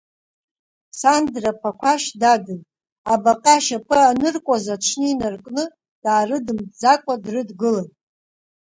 [0.99, 2.61] Сандра Ԥақәашь дадын,
[3.13, 5.63] абаҟа ашьапы аныркуаз аҽны инаркны
[6.03, 7.87] даарыдымҵӡакәа дрыдгылан.